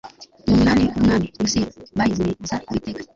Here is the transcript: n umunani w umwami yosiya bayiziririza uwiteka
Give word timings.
n 0.45 0.47
umunani 0.51 0.85
w 0.93 0.97
umwami 0.99 1.27
yosiya 1.37 1.67
bayiziririza 1.97 2.55
uwiteka 2.67 3.01